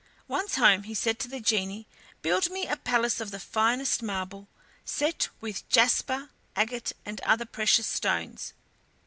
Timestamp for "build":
2.23-2.49